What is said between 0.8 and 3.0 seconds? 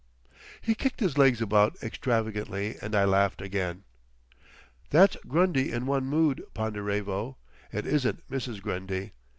his legs about extravagantly, and